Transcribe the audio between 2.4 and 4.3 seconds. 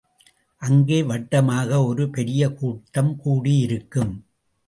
கூட்டம் கூடியிருக்கும்.